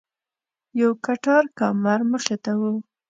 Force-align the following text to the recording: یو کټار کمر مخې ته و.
یو 0.79 0.91
کټار 1.05 1.43
کمر 1.57 1.99
مخې 2.11 2.37
ته 2.43 2.51
و. 2.59 2.61